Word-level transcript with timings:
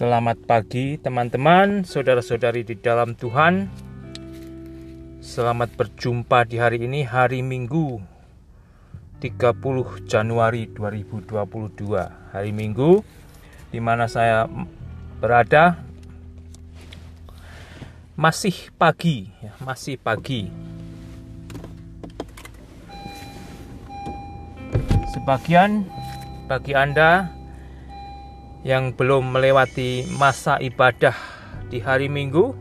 Selamat 0.00 0.40
pagi 0.48 0.96
teman-teman, 0.96 1.84
saudara-saudari 1.84 2.64
di 2.64 2.72
dalam 2.72 3.12
Tuhan. 3.12 3.68
Selamat 5.20 5.76
berjumpa 5.76 6.48
di 6.48 6.56
hari 6.56 6.88
ini, 6.88 7.04
hari 7.04 7.44
Minggu 7.44 8.00
30 9.20 10.08
Januari 10.08 10.72
2022. 10.72 12.32
Hari 12.32 12.48
Minggu 12.48 13.04
di 13.68 13.76
mana 13.76 14.08
saya 14.08 14.48
berada 15.20 15.76
masih 18.16 18.72
pagi, 18.80 19.28
ya, 19.44 19.52
masih 19.60 20.00
pagi. 20.00 20.48
Sebagian 25.12 25.84
bagi 26.48 26.72
Anda 26.72 27.36
yang 28.60 28.92
belum 28.92 29.32
melewati 29.32 30.04
masa 30.20 30.60
ibadah 30.60 31.16
di 31.72 31.80
hari 31.80 32.12
Minggu, 32.12 32.52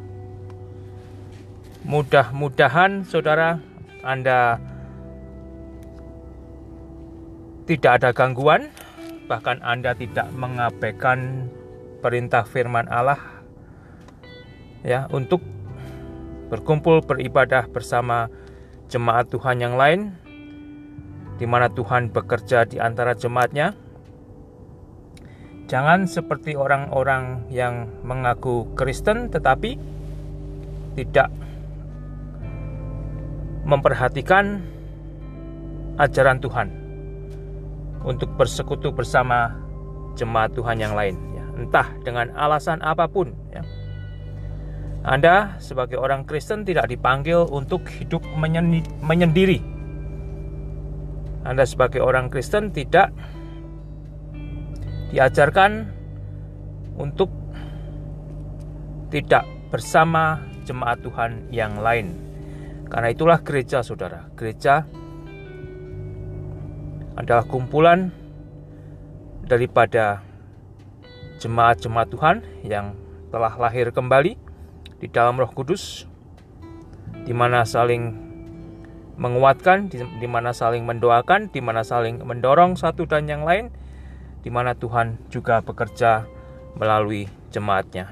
mudah-mudahan 1.84 3.04
saudara 3.04 3.60
Anda 4.06 4.64
tidak 7.68 8.02
ada 8.02 8.10
gangguan, 8.16 8.72
bahkan 9.28 9.60
Anda 9.60 9.92
tidak 9.94 10.32
mengabaikan 10.32 11.52
perintah 12.00 12.48
firman 12.48 12.88
Allah 12.88 13.20
ya 14.88 15.12
untuk 15.12 15.44
berkumpul 16.48 17.04
beribadah 17.04 17.68
bersama 17.68 18.32
jemaat 18.88 19.28
Tuhan 19.30 19.60
yang 19.62 19.76
lain 19.76 20.16
di 21.38 21.46
mana 21.46 21.68
Tuhan 21.70 22.10
bekerja 22.10 22.66
di 22.66 22.82
antara 22.82 23.14
jemaatnya 23.14 23.76
Jangan 25.70 26.10
seperti 26.10 26.58
orang-orang 26.58 27.46
yang 27.54 27.86
mengaku 28.02 28.66
Kristen 28.74 29.30
tetapi 29.30 29.78
tidak 30.98 31.30
memperhatikan 33.70 34.66
ajaran 36.02 36.42
Tuhan 36.42 36.68
untuk 38.02 38.34
bersekutu 38.34 38.90
bersama 38.90 39.54
jemaat 40.18 40.58
Tuhan 40.58 40.82
yang 40.82 40.98
lain 40.98 41.14
ya. 41.38 41.46
entah 41.54 41.88
dengan 42.02 42.34
alasan 42.34 42.82
apa 42.82 43.06
pun 43.06 43.30
ya. 43.54 43.62
Anda 45.06 45.62
sebagai 45.62 46.02
orang 46.02 46.26
Kristen 46.26 46.66
tidak 46.66 46.90
dipanggil 46.90 47.46
untuk 47.46 47.86
hidup 47.88 48.26
menyendiri. 49.06 49.62
Anda 51.46 51.64
sebagai 51.64 52.02
orang 52.04 52.28
Kristen 52.28 52.74
tidak 52.74 53.14
diajarkan 55.10 55.90
untuk 56.98 57.34
tidak 59.10 59.46
bersama 59.74 60.46
jemaat 60.66 61.02
Tuhan 61.02 61.50
yang 61.50 61.82
lain. 61.82 62.14
Karena 62.90 63.10
itulah 63.14 63.42
gereja, 63.42 63.82
saudara. 63.82 64.30
Gereja 64.38 64.86
adalah 67.18 67.46
kumpulan 67.46 68.14
daripada 69.46 70.22
jemaat-jemaat 71.42 72.08
Tuhan 72.14 72.36
yang 72.66 72.94
telah 73.34 73.54
lahir 73.58 73.90
kembali 73.90 74.38
di 75.02 75.08
dalam 75.10 75.38
Roh 75.38 75.50
Kudus, 75.54 76.06
di 77.26 77.34
mana 77.34 77.66
saling 77.66 78.30
menguatkan, 79.20 79.90
di 79.94 80.28
mana 80.30 80.54
saling 80.54 80.86
mendoakan, 80.86 81.50
di 81.50 81.62
mana 81.62 81.82
saling 81.82 82.22
mendorong 82.24 82.78
satu 82.78 83.06
dan 83.06 83.26
yang 83.26 83.44
lain, 83.44 83.74
di 84.44 84.50
mana 84.52 84.76
Tuhan 84.76 85.20
juga 85.28 85.60
bekerja 85.60 86.26
melalui 86.80 87.28
jemaatnya. 87.52 88.12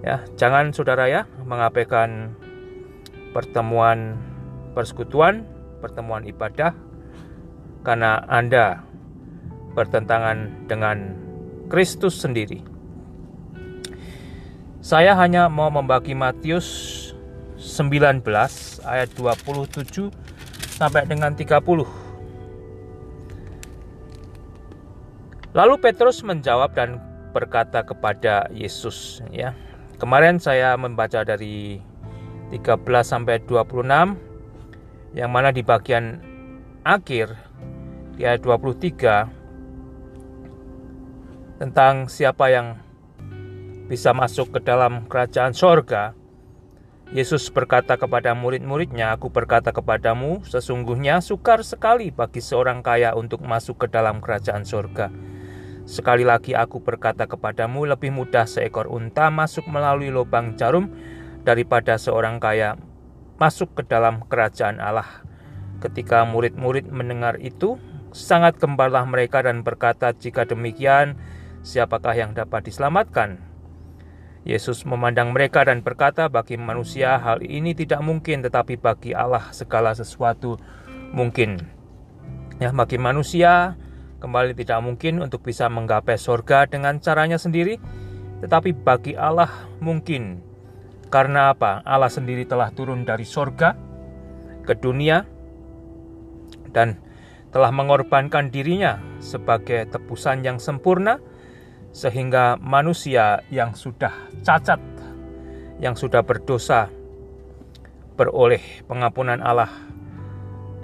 Ya, 0.00 0.24
jangan 0.40 0.72
saudara 0.72 1.10
ya 1.12 1.28
mengabaikan 1.44 2.32
pertemuan 3.36 4.16
persekutuan, 4.72 5.44
pertemuan 5.84 6.24
ibadah 6.24 6.72
karena 7.84 8.24
Anda 8.30 8.80
bertentangan 9.76 10.68
dengan 10.70 11.16
Kristus 11.68 12.18
sendiri. 12.18 12.64
Saya 14.80 15.12
hanya 15.20 15.52
mau 15.52 15.68
membagi 15.68 16.16
Matius 16.16 16.66
19 17.60 18.24
ayat 18.88 19.12
27 19.12 20.08
sampai 20.80 21.04
dengan 21.04 21.36
30 21.36 21.99
Lalu 25.50 25.82
Petrus 25.82 26.22
menjawab 26.22 26.78
dan 26.78 27.02
berkata 27.34 27.82
kepada 27.82 28.46
Yesus 28.54 29.18
ya. 29.34 29.50
Kemarin 29.98 30.38
saya 30.38 30.78
membaca 30.78 31.26
dari 31.26 31.82
13 32.54 32.78
sampai 33.02 33.42
26 33.42 34.14
yang 35.18 35.30
mana 35.30 35.50
di 35.50 35.66
bagian 35.66 36.22
akhir 36.86 37.34
di 38.14 38.22
ayat 38.22 38.46
23 38.46 39.26
tentang 41.58 42.06
siapa 42.06 42.46
yang 42.48 42.78
bisa 43.90 44.14
masuk 44.14 44.54
ke 44.54 44.62
dalam 44.62 45.10
kerajaan 45.10 45.50
sorga. 45.50 46.14
Yesus 47.10 47.50
berkata 47.50 47.98
kepada 47.98 48.38
murid-muridnya, 48.38 49.18
Aku 49.18 49.34
berkata 49.34 49.74
kepadamu, 49.74 50.46
sesungguhnya 50.46 51.18
sukar 51.18 51.66
sekali 51.66 52.14
bagi 52.14 52.38
seorang 52.38 52.86
kaya 52.86 53.18
untuk 53.18 53.42
masuk 53.42 53.82
ke 53.82 53.90
dalam 53.90 54.22
kerajaan 54.22 54.62
sorga. 54.62 55.10
Sekali 55.90 56.22
lagi 56.22 56.54
aku 56.54 56.78
berkata 56.86 57.26
kepadamu, 57.26 57.82
lebih 57.82 58.14
mudah 58.14 58.46
seekor 58.46 58.86
unta 58.86 59.26
masuk 59.26 59.66
melalui 59.66 60.14
lubang 60.14 60.54
jarum 60.54 60.86
daripada 61.42 61.98
seorang 61.98 62.38
kaya 62.38 62.78
masuk 63.42 63.74
ke 63.74 63.82
dalam 63.90 64.22
kerajaan 64.30 64.78
Allah. 64.78 65.26
Ketika 65.82 66.22
murid-murid 66.22 66.86
mendengar 66.94 67.42
itu, 67.42 67.74
sangat 68.14 68.62
gembarlah 68.62 69.02
mereka 69.02 69.42
dan 69.42 69.66
berkata, 69.66 70.14
"Jika 70.14 70.46
demikian, 70.46 71.18
siapakah 71.66 72.14
yang 72.14 72.38
dapat 72.38 72.70
diselamatkan?" 72.70 73.42
Yesus 74.46 74.86
memandang 74.86 75.34
mereka 75.34 75.66
dan 75.66 75.82
berkata, 75.82 76.30
"Bagi 76.30 76.54
manusia 76.54 77.18
hal 77.18 77.42
ini 77.42 77.74
tidak 77.74 77.98
mungkin, 78.06 78.46
tetapi 78.46 78.78
bagi 78.78 79.10
Allah 79.10 79.50
segala 79.50 79.90
sesuatu 79.98 80.54
mungkin." 81.10 81.58
Ya, 82.62 82.70
bagi 82.70 82.94
manusia 82.94 83.74
Kembali 84.20 84.52
tidak 84.52 84.84
mungkin 84.84 85.24
untuk 85.24 85.40
bisa 85.40 85.72
menggapai 85.72 86.20
sorga 86.20 86.68
dengan 86.68 87.00
caranya 87.00 87.40
sendiri, 87.40 87.80
tetapi 88.44 88.76
bagi 88.76 89.16
Allah 89.16 89.48
mungkin. 89.80 90.44
Karena 91.08 91.56
apa? 91.56 91.80
Allah 91.88 92.12
sendiri 92.12 92.44
telah 92.44 92.68
turun 92.70 93.08
dari 93.08 93.24
sorga 93.24 93.72
ke 94.68 94.76
dunia 94.76 95.24
dan 96.70 97.00
telah 97.50 97.72
mengorbankan 97.72 98.52
dirinya 98.52 99.00
sebagai 99.24 99.88
tebusan 99.88 100.44
yang 100.44 100.60
sempurna, 100.60 101.18
sehingga 101.90 102.60
manusia 102.60 103.40
yang 103.48 103.72
sudah 103.72 104.12
cacat, 104.44 104.78
yang 105.80 105.96
sudah 105.96 106.20
berdosa, 106.22 106.92
beroleh 108.20 108.84
pengampunan 108.84 109.40
Allah 109.40 109.72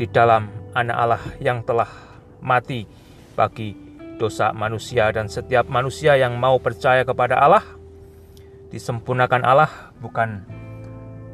di 0.00 0.08
dalam 0.08 0.48
Anak 0.72 0.96
Allah 0.96 1.22
yang 1.40 1.60
telah 1.64 1.88
mati 2.40 3.05
bagi 3.36 3.76
dosa 4.16 4.50
manusia 4.56 5.12
dan 5.12 5.28
setiap 5.28 5.68
manusia 5.68 6.16
yang 6.16 6.40
mau 6.40 6.56
percaya 6.56 7.04
kepada 7.04 7.36
Allah 7.36 7.62
disempurnakan 8.72 9.42
Allah 9.46 9.92
bukan 10.02 10.42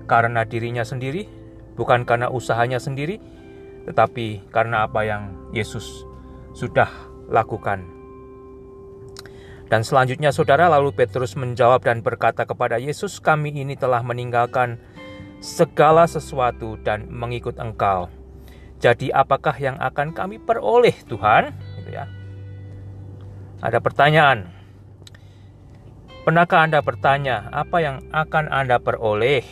karena 0.05 0.45
dirinya 0.45 0.85
sendiri, 0.85 1.25
bukan 1.79 2.05
karena 2.05 2.29
usahanya 2.29 2.77
sendiri, 2.77 3.17
tetapi 3.89 4.45
karena 4.53 4.85
apa 4.85 5.07
yang 5.07 5.33
Yesus 5.55 6.05
sudah 6.53 6.91
lakukan. 7.33 7.89
Dan 9.73 9.81
selanjutnya 9.81 10.37
saudara 10.37 10.69
lalu 10.69 10.93
Petrus 10.93 11.33
menjawab 11.33 11.81
dan 11.81 12.05
berkata 12.05 12.45
kepada 12.45 12.77
Yesus, 12.77 13.17
kami 13.25 13.57
ini 13.57 13.73
telah 13.73 14.05
meninggalkan 14.05 14.77
segala 15.41 16.05
sesuatu 16.05 16.77
dan 16.85 17.09
mengikut 17.09 17.57
engkau. 17.57 18.13
Jadi 18.85 19.09
apakah 19.09 19.57
yang 19.57 19.81
akan 19.81 20.13
kami 20.13 20.37
peroleh 20.37 20.93
Tuhan? 21.09 21.57
Ada 23.63 23.79
pertanyaan. 23.79 24.51
Pernahkah 26.27 26.67
Anda 26.67 26.83
bertanya 26.83 27.47
apa 27.55 27.79
yang 27.79 28.03
akan 28.11 28.51
Anda 28.51 28.83
peroleh 28.83 29.47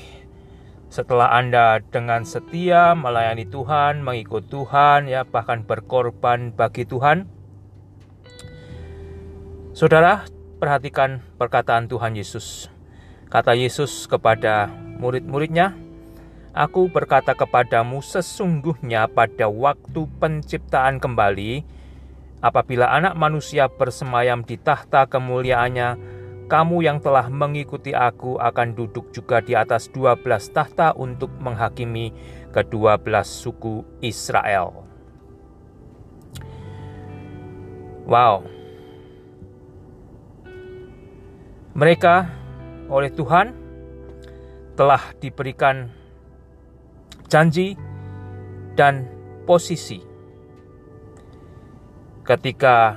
setelah 0.91 1.31
Anda 1.31 1.79
dengan 1.79 2.27
setia 2.27 2.99
melayani 2.99 3.47
Tuhan, 3.47 4.03
mengikut 4.03 4.51
Tuhan, 4.51 5.07
ya 5.07 5.23
bahkan 5.23 5.63
berkorban 5.63 6.51
bagi 6.51 6.83
Tuhan? 6.91 7.31
Saudara, 9.79 10.27
perhatikan 10.59 11.23
perkataan 11.39 11.87
Tuhan 11.87 12.19
Yesus. 12.19 12.67
Kata 13.31 13.55
Yesus 13.55 14.11
kepada 14.11 14.67
murid-muridnya, 14.99 15.79
Aku 16.51 16.91
berkata 16.91 17.39
kepadamu 17.39 18.03
sesungguhnya 18.03 19.07
pada 19.07 19.47
waktu 19.47 20.11
penciptaan 20.19 20.99
kembali, 20.99 21.63
Apabila 22.41 22.89
anak 22.89 23.21
manusia 23.21 23.69
bersemayam 23.69 24.41
di 24.41 24.57
tahta 24.57 25.05
kemuliaannya, 25.05 26.01
kamu 26.49 26.83
yang 26.83 26.99
telah 26.99 27.29
mengikuti 27.29 27.95
aku 27.95 28.41
akan 28.41 28.75
duduk 28.75 29.13
juga 29.13 29.45
di 29.45 29.53
atas 29.53 29.93
dua 29.93 30.17
belas 30.17 30.49
tahta 30.51 30.97
untuk 30.97 31.31
menghakimi 31.37 32.11
kedua 32.51 32.97
belas 32.97 33.29
suku 33.29 33.85
Israel. 34.03 34.83
Wow. 38.09 38.43
Mereka 41.77 42.15
oleh 42.91 43.15
Tuhan 43.15 43.55
telah 44.75 45.15
diberikan 45.23 45.93
janji 47.31 47.79
dan 48.75 49.07
posisi 49.47 50.10
ketika 52.31 52.95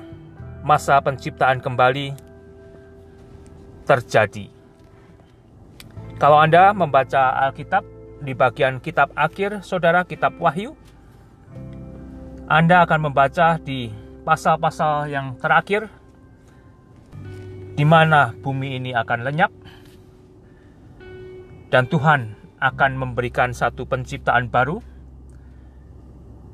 masa 0.62 1.02
penciptaan 1.02 1.58
kembali 1.58 2.14
terjadi. 3.90 4.46
Kalau 6.22 6.38
Anda 6.38 6.70
membaca 6.78 7.42
Alkitab 7.50 7.82
di 8.22 8.38
bagian 8.38 8.78
kitab 8.78 9.10
akhir, 9.18 9.66
saudara, 9.66 10.06
kitab 10.06 10.38
Wahyu, 10.38 10.78
Anda 12.46 12.86
akan 12.86 13.10
membaca 13.10 13.58
di 13.58 13.90
pasal-pasal 14.22 15.10
yang 15.10 15.34
terakhir 15.42 15.90
di 17.74 17.84
mana 17.90 18.38
bumi 18.38 18.78
ini 18.78 18.94
akan 18.94 19.26
lenyap 19.26 19.50
dan 21.74 21.90
Tuhan 21.90 22.38
akan 22.62 22.92
memberikan 23.02 23.50
satu 23.50 23.90
penciptaan 23.90 24.48
baru 24.54 24.93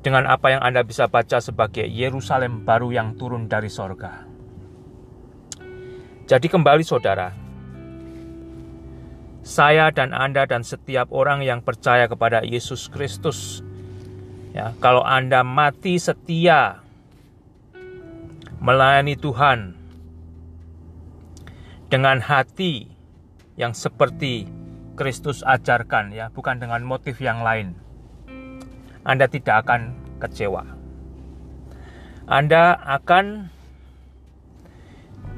dengan 0.00 0.24
apa 0.24 0.56
yang 0.56 0.62
Anda 0.64 0.80
bisa 0.80 1.08
baca 1.12 1.44
sebagai 1.44 1.84
Yerusalem 1.84 2.64
baru 2.64 2.88
yang 2.92 3.20
turun 3.20 3.48
dari 3.52 3.68
sorga. 3.68 4.24
Jadi 6.24 6.46
kembali 6.48 6.84
saudara, 6.86 7.34
saya 9.44 9.92
dan 9.92 10.16
Anda 10.16 10.48
dan 10.48 10.64
setiap 10.64 11.12
orang 11.12 11.44
yang 11.44 11.60
percaya 11.60 12.08
kepada 12.08 12.40
Yesus 12.40 12.88
Kristus, 12.88 13.60
ya, 14.56 14.72
kalau 14.80 15.04
Anda 15.04 15.44
mati 15.44 16.00
setia 16.00 16.80
melayani 18.62 19.18
Tuhan 19.20 19.76
dengan 21.92 22.22
hati 22.24 22.88
yang 23.58 23.76
seperti 23.76 24.48
Kristus 24.96 25.44
ajarkan 25.44 26.14
ya, 26.14 26.32
bukan 26.32 26.56
dengan 26.62 26.86
motif 26.86 27.18
yang 27.20 27.42
lain 27.44 27.89
anda 29.04 29.24
tidak 29.24 29.64
akan 29.64 29.96
kecewa. 30.20 30.62
Anda 32.28 32.76
akan 32.76 33.48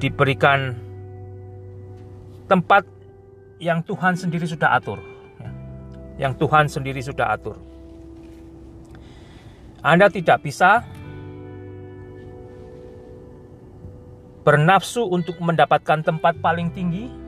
diberikan 0.03 0.75
tempat 2.51 2.83
yang 3.63 3.87
Tuhan 3.87 4.19
sendiri 4.19 4.45
sudah 4.45 4.75
atur. 4.77 4.99
Ya. 5.39 5.51
Yang 6.27 6.33
Tuhan 6.43 6.67
sendiri 6.67 7.01
sudah 7.01 7.39
atur. 7.39 7.57
Anda 9.83 10.11
tidak 10.11 10.43
bisa 10.43 10.83
bernafsu 14.43 15.07
untuk 15.07 15.39
mendapatkan 15.39 16.03
tempat 16.03 16.43
paling 16.43 16.75
tinggi 16.75 17.22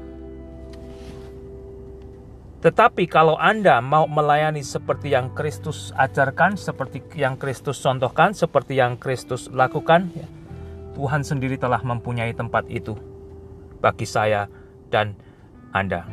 tetapi 2.65 3.05
kalau 3.05 3.37
Anda 3.37 3.85
mau 3.85 4.09
melayani 4.09 4.65
seperti 4.65 5.13
yang 5.13 5.37
Kristus 5.37 5.93
ajarkan, 6.01 6.57
seperti 6.57 7.05
yang 7.13 7.37
Kristus 7.37 7.77
contohkan, 7.77 8.33
seperti 8.33 8.81
yang 8.81 8.97
Kristus 8.97 9.53
lakukan, 9.53 10.09
ya, 10.17 10.25
Tuhan 10.97 11.21
sendiri 11.21 11.61
telah 11.61 11.85
mempunyai 11.85 12.33
tempat 12.33 12.65
itu 12.73 12.97
bagi 13.85 14.09
saya 14.09 14.49
dan 14.89 15.13
Anda. 15.77 16.09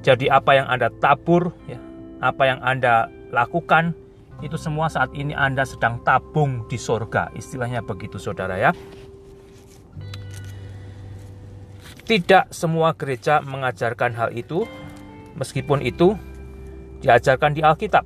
Jadi 0.00 0.32
apa 0.32 0.56
yang 0.56 0.72
Anda 0.72 0.88
tabur, 1.04 1.52
ya, 1.68 1.76
apa 2.24 2.42
yang 2.48 2.64
Anda 2.64 3.12
lakukan, 3.28 3.92
itu 4.40 4.56
semua 4.56 4.88
saat 4.88 5.12
ini 5.12 5.36
Anda 5.36 5.68
sedang 5.68 6.00
tabung 6.00 6.64
di 6.64 6.80
sorga. 6.80 7.28
Istilahnya 7.36 7.84
begitu 7.84 8.16
saudara 8.16 8.56
ya. 8.56 8.72
Tidak 12.08 12.48
semua 12.56 12.96
gereja 12.96 13.44
mengajarkan 13.44 14.16
hal 14.16 14.30
itu, 14.32 14.64
meskipun 15.36 15.84
itu 15.84 16.16
diajarkan 17.04 17.52
di 17.52 17.62
Alkitab. 17.62 18.04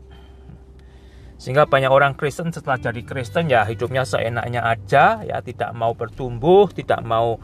Sehingga 1.40 1.64
banyak 1.64 1.88
orang 1.88 2.12
Kristen 2.20 2.52
setelah 2.52 2.76
jadi 2.76 3.00
Kristen 3.00 3.48
ya 3.48 3.64
hidupnya 3.64 4.04
seenaknya 4.04 4.60
aja, 4.60 5.24
ya 5.24 5.40
tidak 5.40 5.72
mau 5.72 5.96
bertumbuh, 5.96 6.68
tidak 6.68 7.00
mau 7.00 7.40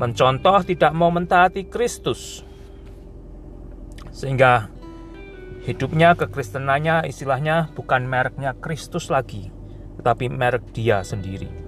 mencontoh, 0.00 0.64
tidak 0.64 0.96
mau 0.96 1.12
mentaati 1.12 1.68
Kristus. 1.68 2.40
Sehingga 4.16 4.72
hidupnya 5.68 6.16
kekristenannya 6.16 7.04
istilahnya 7.04 7.68
bukan 7.76 8.08
mereknya 8.08 8.56
Kristus 8.56 9.12
lagi, 9.12 9.52
tetapi 10.00 10.32
merek 10.32 10.72
dia 10.72 11.04
sendiri. 11.04 11.65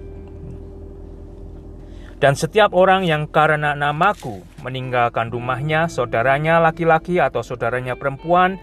Dan 2.19 2.35
setiap 2.35 2.75
orang 2.75 3.07
yang 3.07 3.31
karena 3.31 3.71
namaku 3.71 4.43
meninggalkan 4.59 5.31
rumahnya, 5.31 5.87
saudaranya 5.87 6.59
laki-laki 6.59 7.15
atau 7.15 7.39
saudaranya 7.39 7.95
perempuan, 7.95 8.59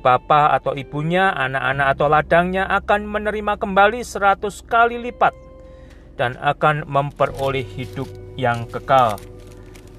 bapak 0.00 0.56
atau 0.56 0.72
ibunya, 0.72 1.28
anak-anak 1.36 1.86
atau 1.92 2.06
ladangnya 2.08 2.64
akan 2.64 3.04
menerima 3.04 3.60
kembali 3.60 4.00
seratus 4.00 4.64
kali 4.64 4.96
lipat 4.96 5.36
dan 6.16 6.40
akan 6.40 6.88
memperoleh 6.88 7.64
hidup 7.76 8.08
yang 8.40 8.64
kekal. 8.72 9.20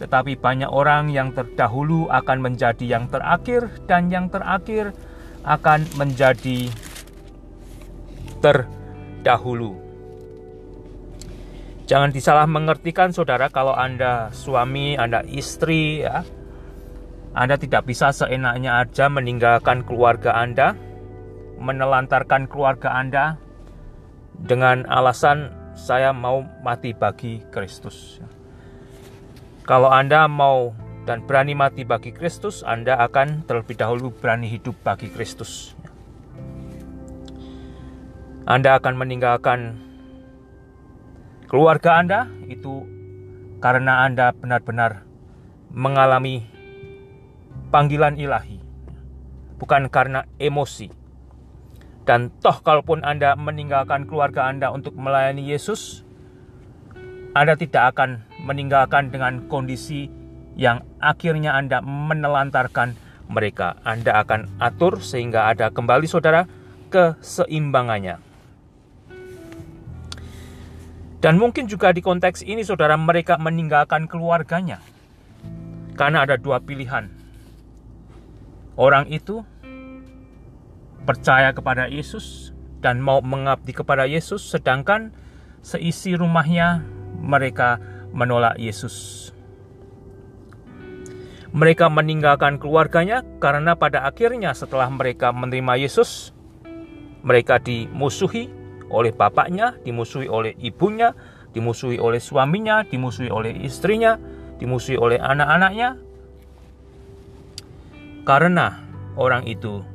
Tetapi 0.01 0.41
banyak 0.41 0.73
orang 0.73 1.13
yang 1.13 1.29
terdahulu 1.29 2.09
akan 2.09 2.41
menjadi 2.41 2.85
yang 2.89 3.05
terakhir 3.05 3.69
dan 3.85 4.09
yang 4.09 4.33
terakhir 4.33 4.97
akan 5.45 5.85
menjadi 5.93 6.73
terdahulu. 8.41 9.84
Jangan 11.85 12.09
disalah 12.09 12.49
mengertikan 12.49 13.13
saudara 13.13 13.45
kalau 13.53 13.77
Anda 13.77 14.33
suami, 14.33 14.97
Anda 14.97 15.21
istri 15.21 16.01
ya. 16.01 16.25
Anda 17.37 17.61
tidak 17.61 17.85
bisa 17.85 18.09
seenaknya 18.09 18.81
aja 18.81 19.05
meninggalkan 19.05 19.85
keluarga 19.85 20.33
Anda, 20.33 20.73
menelantarkan 21.61 22.49
keluarga 22.49 22.89
Anda 22.89 23.37
dengan 24.33 24.87
alasan 24.89 25.53
saya 25.77 26.09
mau 26.09 26.41
mati 26.65 26.95
bagi 26.97 27.43
Kristus. 27.53 28.17
Kalau 29.67 29.93
Anda 29.93 30.25
mau 30.25 30.73
dan 31.05 31.21
berani 31.21 31.53
mati 31.53 31.85
bagi 31.85 32.09
Kristus, 32.09 32.65
Anda 32.65 32.97
akan 32.97 33.45
terlebih 33.45 33.77
dahulu 33.77 34.09
berani 34.09 34.49
hidup 34.49 34.73
bagi 34.81 35.11
Kristus. 35.13 35.77
Anda 38.49 38.77
akan 38.81 38.93
meninggalkan 38.97 39.85
keluarga 41.45 42.01
Anda 42.01 42.27
itu 42.49 42.85
karena 43.61 44.05
Anda 44.05 44.33
benar-benar 44.33 45.05
mengalami 45.71 46.45
panggilan 47.69 48.17
ilahi, 48.17 48.61
bukan 49.57 49.89
karena 49.89 50.25
emosi. 50.41 50.89
Dan 52.05 52.29
toh 52.37 52.61
kalaupun 52.61 53.01
Anda 53.01 53.33
meninggalkan 53.33 54.05
keluarga 54.05 54.45
Anda 54.45 54.69
untuk 54.69 54.93
melayani 54.93 55.41
Yesus, 55.41 56.05
Anda 57.33 57.57
tidak 57.57 57.97
akan 57.97 58.21
meninggalkan 58.45 59.09
dengan 59.09 59.49
kondisi 59.49 60.07
yang 60.53 60.85
akhirnya 61.01 61.57
Anda 61.57 61.81
menelantarkan 61.81 62.93
mereka. 63.27 63.81
Anda 63.81 64.21
akan 64.21 64.61
atur 64.61 65.01
sehingga 65.01 65.49
ada 65.49 65.73
kembali 65.73 66.05
saudara 66.05 66.45
keseimbangannya. 66.93 68.24
Dan 71.25 71.41
mungkin 71.41 71.65
juga 71.65 71.89
di 71.89 72.05
konteks 72.05 72.45
ini 72.45 72.61
saudara 72.61 72.93
mereka 72.93 73.41
meninggalkan 73.41 74.05
keluarganya. 74.05 74.77
Karena 75.97 76.21
ada 76.21 76.37
dua 76.37 76.61
pilihan. 76.61 77.09
Orang 78.77 79.09
itu 79.09 79.41
percaya 81.01 81.49
kepada 81.49 81.89
Yesus 81.89 82.53
dan 82.77 83.01
mau 83.01 83.25
mengabdi 83.25 83.73
kepada 83.73 84.05
Yesus 84.05 84.45
sedangkan 84.45 85.09
seisi 85.65 86.13
rumahnya 86.13 86.85
mereka 87.17 87.81
menolak 88.13 88.61
Yesus. 88.61 89.33
Mereka 91.57 91.89
meninggalkan 91.89 92.61
keluarganya 92.61 93.25
karena 93.41 93.73
pada 93.73 94.05
akhirnya 94.05 94.53
setelah 94.53 94.93
mereka 94.93 95.33
menerima 95.33 95.89
Yesus, 95.89 96.37
mereka 97.25 97.57
dimusuhi, 97.57 98.64
oleh 98.89 99.11
bapaknya, 99.13 99.77
dimusuhi 99.81 100.29
oleh 100.29 100.53
ibunya, 100.61 101.13
dimusuhi 101.55 101.97
oleh 101.97 102.21
suaminya, 102.21 102.83
dimusuhi 102.85 103.31
oleh 103.31 103.55
istrinya, 103.63 104.19
dimusuhi 104.59 104.99
oleh 104.99 105.17
anak-anaknya. 105.17 105.97
Karena 108.25 108.81
orang 109.15 109.45
itu 109.45 109.85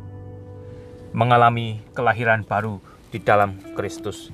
mengalami 1.11 1.83
kelahiran 1.93 2.47
baru 2.47 2.79
di 3.11 3.19
dalam 3.19 3.59
Kristus. 3.75 4.31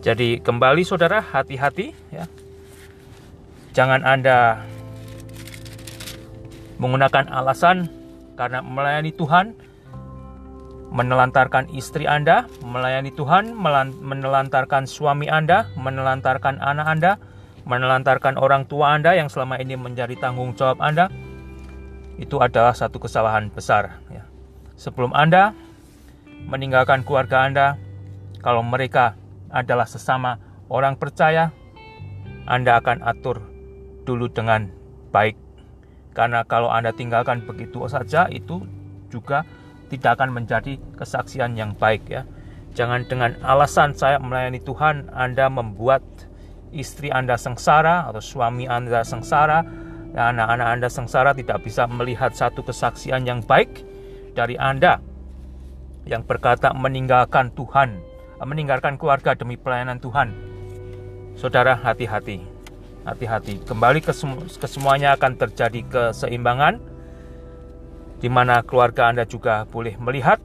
Jadi 0.00 0.40
kembali 0.40 0.82
saudara 0.82 1.22
hati-hati 1.22 1.92
ya. 2.10 2.26
Jangan 3.70 4.02
Anda 4.02 4.66
menggunakan 6.80 7.30
alasan 7.30 7.86
karena 8.34 8.64
melayani 8.64 9.12
Tuhan 9.14 9.52
menelantarkan 10.90 11.70
istri 11.70 12.04
Anda, 12.04 12.50
melayani 12.66 13.14
Tuhan, 13.14 13.54
menelantarkan 14.02 14.90
suami 14.90 15.30
Anda, 15.30 15.70
menelantarkan 15.78 16.58
anak 16.58 16.86
Anda, 16.86 17.12
menelantarkan 17.62 18.34
orang 18.34 18.66
tua 18.66 18.98
Anda 18.98 19.14
yang 19.14 19.30
selama 19.30 19.62
ini 19.62 19.78
menjadi 19.78 20.18
tanggung 20.18 20.58
jawab 20.58 20.82
Anda, 20.82 21.06
itu 22.18 22.42
adalah 22.42 22.74
satu 22.74 22.98
kesalahan 22.98 23.48
besar. 23.54 24.02
Ya. 24.10 24.26
Sebelum 24.74 25.14
Anda 25.14 25.54
meninggalkan 26.50 27.06
keluarga 27.06 27.46
Anda, 27.46 27.66
kalau 28.42 28.66
mereka 28.66 29.14
adalah 29.54 29.86
sesama 29.86 30.42
orang 30.66 30.98
percaya, 30.98 31.54
Anda 32.50 32.82
akan 32.82 33.06
atur 33.06 33.46
dulu 34.02 34.26
dengan 34.26 34.74
baik. 35.14 35.38
Karena 36.18 36.42
kalau 36.42 36.66
Anda 36.66 36.90
tinggalkan 36.90 37.46
begitu 37.46 37.86
saja, 37.86 38.26
itu 38.26 38.66
juga 39.06 39.46
tidak 39.90 40.22
akan 40.22 40.30
menjadi 40.30 40.78
kesaksian 40.94 41.58
yang 41.58 41.74
baik 41.74 42.06
ya. 42.06 42.22
Jangan 42.78 43.02
dengan 43.10 43.34
alasan 43.42 43.98
saya 43.98 44.22
melayani 44.22 44.62
Tuhan 44.62 45.10
Anda 45.10 45.50
membuat 45.50 46.06
istri 46.70 47.10
Anda 47.10 47.34
sengsara 47.34 48.06
atau 48.06 48.22
suami 48.22 48.70
Anda 48.70 49.02
sengsara 49.02 49.66
dan 50.14 50.38
anak-anak 50.38 50.68
Anda 50.78 50.88
sengsara 50.88 51.30
tidak 51.34 51.66
bisa 51.66 51.90
melihat 51.90 52.30
satu 52.30 52.62
kesaksian 52.62 53.26
yang 53.26 53.42
baik 53.42 53.82
dari 54.38 54.54
Anda 54.54 55.02
yang 56.06 56.22
berkata 56.24 56.72
meninggalkan 56.72 57.52
Tuhan, 57.54 57.98
meninggalkan 58.40 58.96
keluarga 58.96 59.34
demi 59.34 59.58
pelayanan 59.58 59.98
Tuhan. 59.98 60.32
Saudara 61.36 61.76
hati-hati. 61.76 62.42
Hati-hati. 63.00 63.64
Kembali 63.64 64.04
ke, 64.04 64.12
semu 64.12 64.44
ke 64.44 64.68
semuanya 64.68 65.16
akan 65.16 65.32
terjadi 65.40 65.80
keseimbangan 65.88 66.89
di 68.20 68.28
mana 68.28 68.60
keluarga 68.60 69.08
Anda 69.08 69.24
juga 69.24 69.64
boleh 69.64 69.96
melihat 69.96 70.38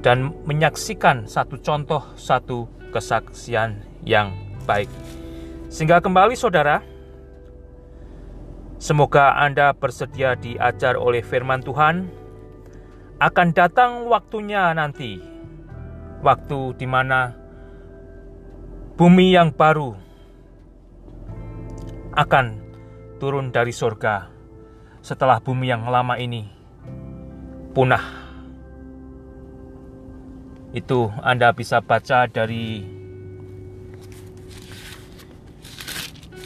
dan 0.00 0.32
menyaksikan 0.44 1.28
satu 1.28 1.60
contoh, 1.60 2.00
satu 2.16 2.68
kesaksian 2.92 3.84
yang 4.04 4.32
baik. 4.64 4.88
Sehingga 5.68 6.00
kembali 6.00 6.36
saudara, 6.36 6.80
semoga 8.80 9.36
Anda 9.36 9.72
bersedia 9.76 10.36
diajar 10.36 10.96
oleh 10.96 11.20
firman 11.20 11.60
Tuhan. 11.64 12.08
Akan 13.20 13.56
datang 13.56 14.10
waktunya 14.10 14.74
nanti, 14.76 15.22
waktu 16.20 16.76
di 16.76 16.84
mana 16.84 17.32
bumi 19.00 19.32
yang 19.32 19.54
baru 19.54 19.96
akan 22.12 22.46
turun 23.16 23.48
dari 23.54 23.72
surga 23.72 24.33
setelah 25.04 25.36
bumi 25.36 25.68
yang 25.68 25.84
lama 25.84 26.16
ini 26.16 26.48
punah. 27.76 28.24
Itu 30.72 31.12
Anda 31.20 31.52
bisa 31.52 31.84
baca 31.84 32.24
dari 32.24 32.80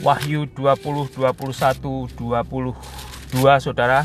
Wahyu 0.02 0.50
20, 0.50 1.14
21, 1.14 2.10
22 2.18 2.74
Saudara. 3.62 4.02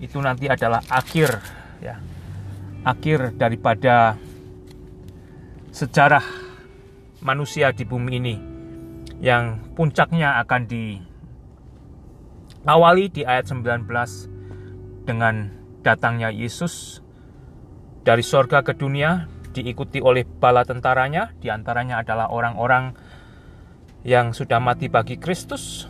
Itu 0.00 0.24
nanti 0.24 0.48
adalah 0.48 0.80
akhir 0.88 1.36
ya. 1.84 2.00
Akhir 2.88 3.36
daripada 3.36 4.16
sejarah 5.76 6.24
manusia 7.20 7.68
di 7.76 7.84
bumi 7.84 8.10
ini 8.16 8.36
yang 9.20 9.74
puncaknya 9.76 10.40
akan 10.40 10.62
di 10.64 11.07
Awali 12.66 13.06
di 13.06 13.22
ayat 13.22 13.54
19 13.54 13.86
dengan 15.06 15.54
datangnya 15.86 16.34
Yesus 16.34 16.98
dari 18.02 18.24
sorga 18.26 18.66
ke 18.66 18.74
dunia 18.74 19.30
diikuti 19.54 20.02
oleh 20.02 20.26
bala 20.26 20.66
tentaranya, 20.66 21.34
di 21.38 21.50
antaranya 21.50 22.02
adalah 22.02 22.30
orang-orang 22.30 22.94
yang 24.06 24.30
sudah 24.30 24.62
mati 24.62 24.86
bagi 24.86 25.18
Kristus 25.18 25.86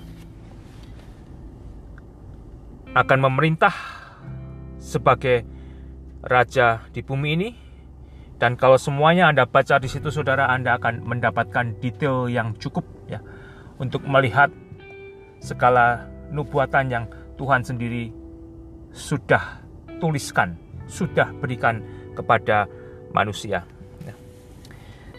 akan 2.96 3.18
memerintah 3.20 3.74
sebagai 4.80 5.44
raja 6.24 6.88
di 6.92 7.00
bumi 7.04 7.28
ini. 7.36 7.50
Dan 8.38 8.54
kalau 8.54 8.78
semuanya 8.78 9.26
Anda 9.26 9.50
baca 9.50 9.82
di 9.82 9.90
situ 9.90 10.14
saudara 10.14 10.46
Anda 10.46 10.78
akan 10.78 11.02
mendapatkan 11.02 11.82
detail 11.82 12.30
yang 12.30 12.54
cukup 12.54 12.86
ya 13.10 13.18
untuk 13.82 14.06
melihat 14.06 14.54
segala 15.42 16.06
nubuatan 16.32 16.86
yang 16.92 17.04
Tuhan 17.38 17.62
sendiri 17.62 18.10
sudah 18.92 19.62
tuliskan, 20.02 20.58
sudah 20.90 21.30
berikan 21.38 21.82
kepada 22.18 22.66
manusia. 23.14 23.62
Ya. 24.02 24.14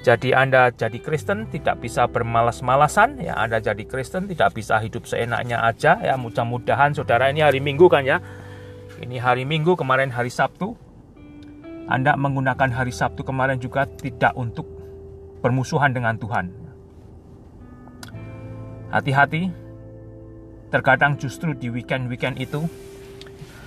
Jadi 0.04 0.36
Anda 0.36 0.72
jadi 0.72 1.00
Kristen 1.00 1.48
tidak 1.48 1.84
bisa 1.84 2.08
bermalas-malasan 2.08 3.20
ya 3.24 3.36
Anda 3.40 3.60
jadi 3.60 3.84
Kristen 3.88 4.28
tidak 4.28 4.56
bisa 4.56 4.80
hidup 4.80 5.08
seenaknya 5.08 5.64
aja 5.64 6.00
ya 6.00 6.16
mudah-mudahan 6.16 6.96
saudara 6.96 7.32
ini 7.32 7.44
hari 7.44 7.60
Minggu 7.60 7.88
kan 7.92 8.04
ya 8.04 8.24
ini 9.00 9.20
hari 9.20 9.44
Minggu 9.44 9.76
kemarin 9.76 10.12
hari 10.12 10.32
Sabtu 10.32 10.76
Anda 11.88 12.16
menggunakan 12.16 12.70
hari 12.72 12.96
Sabtu 12.96 13.28
kemarin 13.28 13.60
juga 13.60 13.88
tidak 13.88 14.36
untuk 14.40 14.68
bermusuhan 15.44 15.92
dengan 15.92 16.16
Tuhan 16.16 16.52
hati-hati 18.92 19.69
Terkadang 20.70 21.18
justru 21.18 21.58
di 21.58 21.74
weekend-weekend 21.74 22.38
itu 22.38 22.70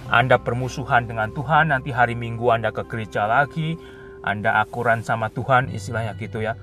Anda 0.06 0.38
bermusuhan 0.38 1.10
dengan 1.10 1.34
Tuhan, 1.34 1.74
nanti 1.74 1.90
hari 1.90 2.14
Minggu 2.14 2.46
Anda 2.54 2.70
ke 2.70 2.86
gereja 2.86 3.26
lagi, 3.26 3.74
Anda 4.22 4.62
akuran 4.62 5.02
sama 5.02 5.26
Tuhan, 5.34 5.66
istilahnya 5.74 6.14
gitu 6.14 6.46
ya. 6.46 6.54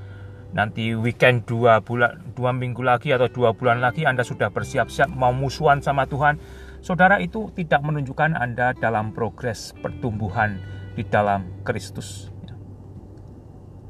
Nanti 0.56 0.96
weekend 0.96 1.46
dua 1.46 1.84
bulan, 1.84 2.34
dua 2.34 2.50
minggu 2.50 2.82
lagi 2.82 3.14
atau 3.14 3.30
dua 3.30 3.54
bulan 3.54 3.84
lagi 3.84 4.08
Anda 4.08 4.26
sudah 4.26 4.50
bersiap-siap 4.50 5.14
mau 5.14 5.30
musuhan 5.30 5.84
sama 5.84 6.10
Tuhan. 6.10 6.42
Saudara 6.82 7.22
itu 7.22 7.52
tidak 7.54 7.86
menunjukkan 7.86 8.34
Anda 8.34 8.74
dalam 8.74 9.14
progres 9.14 9.78
pertumbuhan 9.78 10.58
di 10.98 11.06
dalam 11.06 11.46
Kristus. 11.68 12.32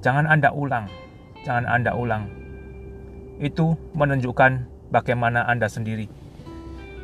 Jangan 0.04 0.28
Anda 0.28 0.52
ulang, 0.52 0.90
jangan 1.46 1.70
Anda 1.70 1.96
ulang. 1.96 2.28
Itu 3.40 3.80
menunjukkan 3.96 4.52
bagaimana 4.92 5.48
Anda 5.48 5.72
sendiri 5.72 6.19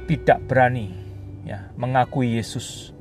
tidak 0.05 0.41
berani 0.45 0.93
ya 1.45 1.69
mengakui 1.77 2.37
Yesus 2.37 2.95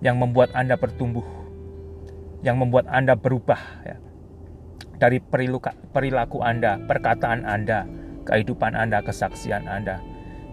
yang 0.00 0.16
membuat 0.16 0.50
Anda 0.56 0.80
bertumbuh, 0.80 1.24
yang 2.40 2.56
membuat 2.56 2.88
Anda 2.88 3.14
berubah 3.14 3.60
ya. 3.84 3.96
Dari 5.00 5.16
perilaku, 5.24 6.44
Anda, 6.44 6.76
perkataan 6.76 7.48
Anda, 7.48 7.88
kehidupan 8.28 8.76
Anda, 8.76 9.00
kesaksian 9.00 9.64
Anda. 9.64 9.96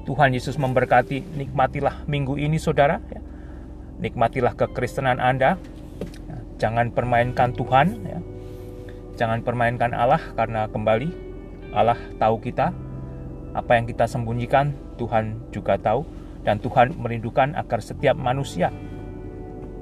Tuhan 0.07 0.31
Yesus 0.31 0.55
memberkati, 0.55 1.35
nikmatilah 1.35 2.07
minggu 2.07 2.39
ini 2.39 2.55
saudara. 2.55 3.03
Ya. 3.11 3.19
Nikmatilah 3.99 4.55
kekristenan 4.55 5.19
Anda. 5.19 5.59
Ya. 6.31 6.37
Jangan 6.63 6.95
permainkan 6.95 7.51
Tuhan. 7.59 8.07
Ya. 8.07 8.19
Jangan 9.19 9.43
permainkan 9.43 9.91
Allah 9.91 10.23
karena 10.39 10.71
kembali 10.71 11.11
Allah 11.75 11.99
tahu 12.15 12.39
kita, 12.39 12.71
apa 13.57 13.75
yang 13.75 13.89
kita 13.89 14.05
sembunyikan, 14.05 14.77
Tuhan 15.01 15.49
juga 15.49 15.81
tahu, 15.81 16.05
dan 16.45 16.61
Tuhan 16.61 16.93
merindukan 16.95 17.57
agar 17.57 17.81
setiap 17.81 18.13
manusia 18.13 18.69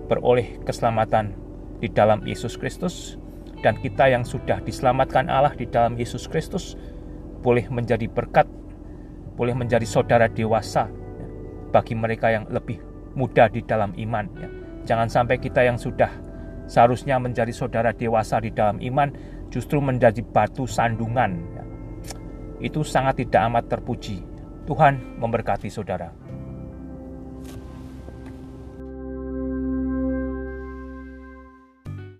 beroleh 0.08 0.58
keselamatan 0.63 1.36
di 1.84 1.91
dalam 1.91 2.24
Yesus 2.24 2.55
Kristus, 2.55 3.20
dan 3.60 3.75
kita 3.77 4.08
yang 4.08 4.24
sudah 4.24 4.63
diselamatkan 4.63 5.27
Allah 5.27 5.51
di 5.53 5.67
dalam 5.67 6.00
Yesus 6.00 6.25
Kristus 6.32 6.79
boleh 7.44 7.67
menjadi 7.70 8.08
berkat, 8.10 8.48
boleh 9.36 9.53
menjadi 9.53 9.86
saudara 9.86 10.32
dewasa 10.32 10.88
bagi 11.70 11.94
mereka 11.94 12.32
yang 12.32 12.48
lebih 12.48 12.79
muda 13.13 13.51
di 13.51 13.62
dalam 13.62 13.91
iman. 14.00 14.25
Jangan 14.86 15.10
sampai 15.10 15.41
kita 15.41 15.65
yang 15.65 15.75
sudah 15.75 16.10
seharusnya 16.65 17.17
menjadi 17.17 17.53
saudara 17.53 17.94
dewasa 17.94 18.41
di 18.41 18.53
dalam 18.53 18.77
iman 18.82 19.12
justru 19.50 19.82
menjadi 19.82 20.22
batu 20.22 20.65
sandungan. 20.65 21.55
Itu 22.60 22.84
sangat 22.84 23.20
tidak 23.24 23.42
amat 23.52 23.66
terpuji. 23.68 24.24
Tuhan 24.66 25.20
memberkati 25.22 25.70
saudara. 25.70 26.25